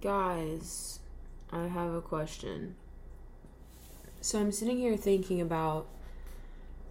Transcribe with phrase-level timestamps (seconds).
[0.00, 1.00] Guys,
[1.52, 2.74] I have a question.
[4.22, 5.88] So I'm sitting here thinking about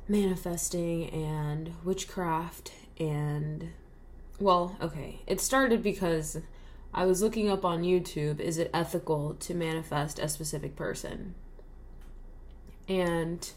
[0.08, 3.70] manifesting and witchcraft and
[4.40, 5.22] well, okay.
[5.26, 6.38] It started because
[6.94, 11.34] I was looking up on YouTube is it ethical to manifest a specific person?
[12.88, 13.50] And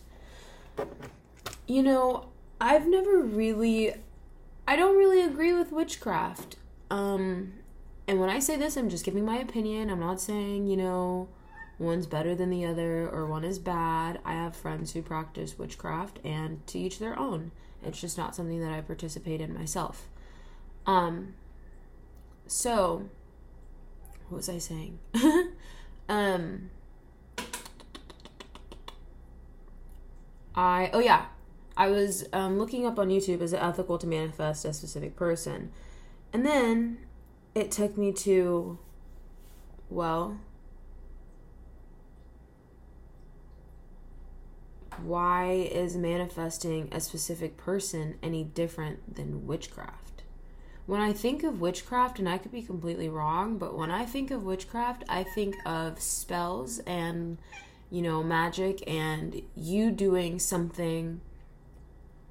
[1.67, 2.29] you know,
[2.59, 3.93] I've never really
[4.67, 6.57] I don't really agree with witchcraft.
[6.91, 7.53] Um
[8.09, 9.91] and when I say this, I'm just giving my opinion.
[9.91, 11.29] I'm not saying, you know,
[11.79, 14.21] one's better than the other or one is bad.
[14.25, 17.53] I have friends who practice witchcraft and to each their own.
[17.83, 20.09] It's just not something that I participate in myself.
[20.87, 21.35] Um
[22.47, 23.09] so
[24.29, 24.99] what was I saying?
[26.09, 26.71] um
[30.55, 31.27] I oh yeah,
[31.77, 35.71] I was um, looking up on YouTube is it ethical to manifest a specific person,
[36.33, 36.99] and then
[37.55, 38.79] it took me to,
[39.91, 40.39] well,
[45.03, 50.23] why is manifesting a specific person any different than witchcraft?
[50.87, 54.31] When I think of witchcraft, and I could be completely wrong, but when I think
[54.31, 57.39] of witchcraft, I think of spells and,
[57.91, 61.21] you know, magic and you doing something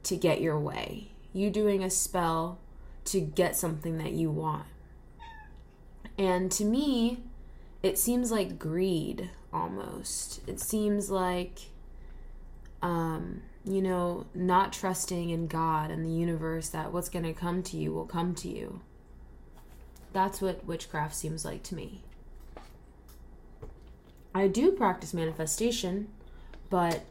[0.03, 1.11] to get your way.
[1.31, 2.59] You doing a spell
[3.05, 4.65] to get something that you want.
[6.21, 7.17] And to me,
[7.81, 10.47] it seems like greed almost.
[10.47, 11.61] It seems like,
[12.83, 17.63] um, you know, not trusting in God and the universe that what's going to come
[17.63, 18.81] to you will come to you.
[20.13, 22.03] That's what witchcraft seems like to me.
[24.35, 26.07] I do practice manifestation,
[26.69, 27.01] but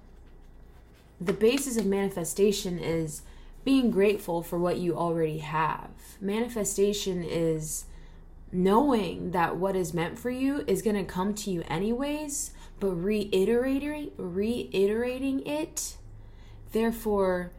[1.20, 3.22] the basis of manifestation is
[3.64, 5.90] being grateful for what you already have.
[6.20, 7.86] Manifestation is
[8.52, 12.90] knowing that what is meant for you is going to come to you anyways, but
[12.90, 15.96] reiterating reiterating it.
[16.72, 17.52] Therefore,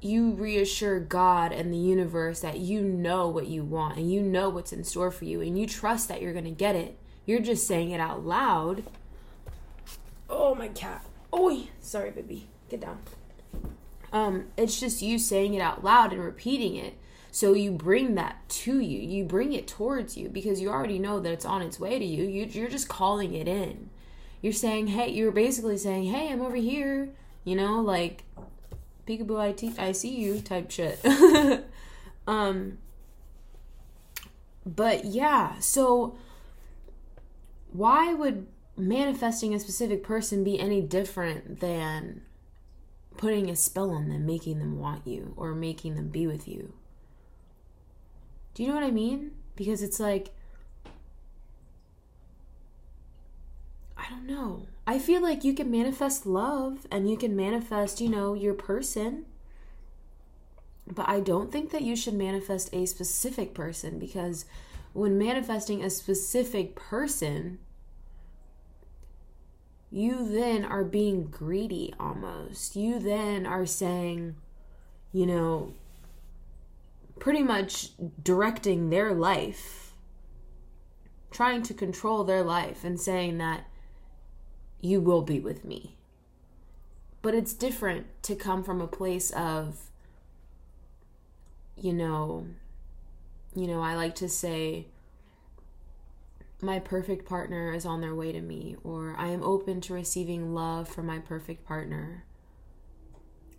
[0.00, 4.48] you reassure God and the universe that you know what you want and you know
[4.50, 6.98] what's in store for you and you trust that you're going to get it.
[7.24, 8.84] You're just saying it out loud.
[10.28, 11.04] Oh, my cat.
[11.34, 12.46] Oi, sorry, baby.
[12.68, 13.00] Get down.
[14.12, 16.96] Um, it's just you saying it out loud and repeating it
[17.36, 18.98] so you bring that to you.
[18.98, 22.04] You bring it towards you because you already know that it's on its way to
[22.04, 22.24] you.
[22.24, 23.90] you you're just calling it in.
[24.40, 27.10] You're saying, hey, you're basically saying, hey, I'm over here.
[27.44, 28.24] You know, like
[29.06, 30.98] peekaboo, I, te- I see you type shit.
[32.26, 32.78] um,
[34.64, 36.16] but yeah, so
[37.70, 38.46] why would
[38.78, 42.22] manifesting a specific person be any different than
[43.18, 46.72] putting a spell on them, making them want you or making them be with you?
[48.56, 49.32] Do you know what I mean?
[49.54, 50.30] Because it's like,
[53.98, 54.66] I don't know.
[54.86, 59.26] I feel like you can manifest love and you can manifest, you know, your person.
[60.86, 64.46] But I don't think that you should manifest a specific person because
[64.94, 67.58] when manifesting a specific person,
[69.90, 72.74] you then are being greedy almost.
[72.74, 74.36] You then are saying,
[75.12, 75.74] you know,
[77.18, 77.90] pretty much
[78.22, 79.92] directing their life,
[81.30, 83.66] trying to control their life, and saying that
[84.80, 85.96] you will be with me.
[87.22, 89.90] But it's different to come from a place of,
[91.76, 92.46] you know,
[93.54, 94.86] you know, I like to say,
[96.62, 100.54] my perfect partner is on their way to me, or I am open to receiving
[100.54, 102.24] love from my perfect partner.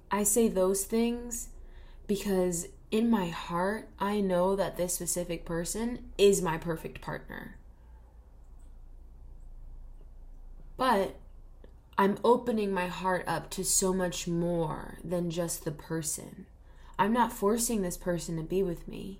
[0.10, 1.50] I say those things
[2.08, 7.58] because in my heart, I know that this specific person is my perfect partner.
[10.78, 11.16] But
[11.98, 16.46] I'm opening my heart up to so much more than just the person.
[17.00, 19.20] I'm not forcing this person to be with me.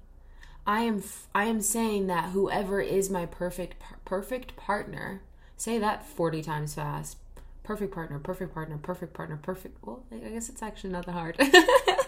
[0.66, 1.04] I am
[1.34, 3.76] I am saying that whoever is my perfect
[4.06, 5.22] perfect partner,
[5.56, 7.18] say that 40 times fast.
[7.64, 9.78] Perfect partner, perfect partner, perfect partner, perfect.
[9.86, 11.38] Well, I guess it's actually not that hard.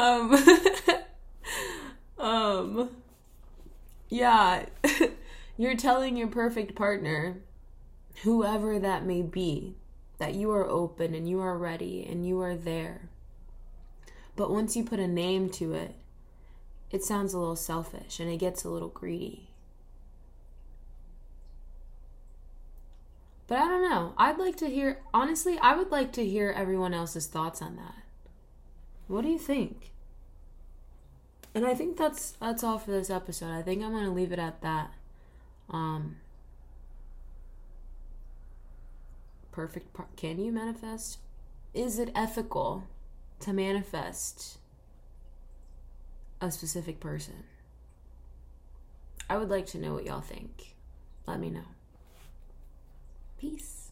[0.00, 0.34] Um,
[2.18, 2.90] um,
[4.08, 4.64] yeah,
[5.58, 7.42] you're telling your perfect partner,
[8.22, 9.76] whoever that may be,
[10.16, 13.10] that you are open and you are ready and you are there.
[14.36, 15.94] But once you put a name to it,
[16.90, 19.50] it sounds a little selfish and it gets a little greedy.
[23.46, 24.14] But I don't know.
[24.16, 28.09] I'd like to hear, honestly, I would like to hear everyone else's thoughts on that.
[29.10, 29.90] What do you think?
[31.52, 33.50] and I think that's that's all for this episode.
[33.50, 34.92] I think I'm gonna leave it at that.
[35.68, 36.16] Um,
[39.50, 39.92] perfect.
[39.92, 41.18] Par- Can you manifest?
[41.74, 42.84] Is it ethical
[43.40, 44.58] to manifest
[46.40, 47.42] a specific person?
[49.28, 50.76] I would like to know what y'all think.
[51.26, 51.66] Let me know.
[53.40, 53.89] Peace.